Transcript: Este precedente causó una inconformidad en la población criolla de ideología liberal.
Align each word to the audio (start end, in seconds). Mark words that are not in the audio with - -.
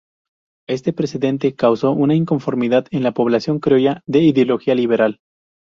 Este 0.67 0.93
precedente 0.93 1.53
causó 1.53 1.91
una 1.91 2.15
inconformidad 2.15 2.87
en 2.89 3.03
la 3.03 3.11
población 3.13 3.59
criolla 3.59 4.01
de 4.07 4.23
ideología 4.23 4.73
liberal. 4.73 5.19